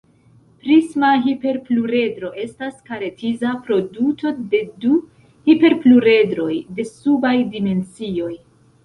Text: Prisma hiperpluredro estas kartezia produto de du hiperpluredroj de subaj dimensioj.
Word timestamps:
Prisma 0.61 1.09
hiperpluredro 1.25 2.31
estas 2.43 2.79
kartezia 2.87 3.51
produto 3.67 4.31
de 4.55 4.61
du 4.87 4.95
hiperpluredroj 5.51 6.51
de 6.81 6.87
subaj 6.95 7.35
dimensioj. 7.53 8.33